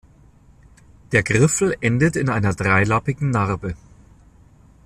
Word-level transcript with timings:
Der 1.11 1.21
Griffel 1.21 1.77
endet 1.79 2.15
in 2.15 2.27
einer 2.29 2.55
dreilappigen 2.55 3.29
Narbe. 3.29 3.75